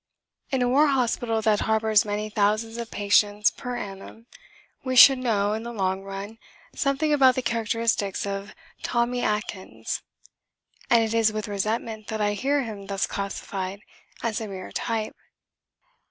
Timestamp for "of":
2.77-2.89, 8.25-8.55